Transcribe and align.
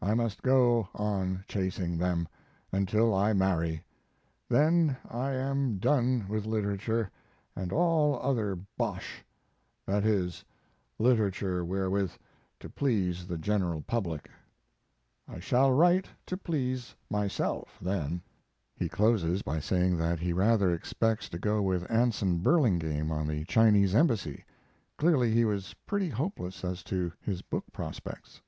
I 0.00 0.14
must 0.14 0.40
go 0.40 0.88
on 0.94 1.44
chasing 1.48 1.98
them, 1.98 2.28
until 2.72 3.12
I 3.14 3.34
marry, 3.34 3.84
then 4.48 4.96
I 5.06 5.32
am 5.34 5.76
done 5.76 6.24
with 6.30 6.46
literature 6.46 7.10
and 7.54 7.70
all 7.70 8.18
other 8.22 8.58
bosh 8.78 9.22
that 9.84 10.02
is, 10.06 10.42
literature 10.98 11.62
wherewith 11.62 12.10
to 12.60 12.70
please 12.70 13.26
the 13.26 13.36
general 13.36 13.82
public. 13.82 14.30
I 15.28 15.40
shall 15.40 15.70
write 15.72 16.08
to 16.24 16.38
please 16.38 16.94
myself 17.10 17.78
then. 17.78 18.22
He 18.74 18.88
closes 18.88 19.42
by 19.42 19.60
saying 19.60 19.98
that 19.98 20.20
he 20.20 20.32
rather 20.32 20.72
expects 20.72 21.28
to 21.28 21.38
go 21.38 21.60
with 21.60 21.84
Anson 21.90 22.38
Burlingame 22.38 23.10
on 23.12 23.26
the 23.28 23.44
Chinese 23.44 23.94
embassy. 23.94 24.46
Clearly 24.96 25.32
he 25.34 25.44
was 25.44 25.74
pretty 25.84 26.08
hopeless 26.08 26.64
as 26.64 26.82
to 26.84 27.12
his 27.20 27.42
book 27.42 27.66
prospects. 27.74 28.40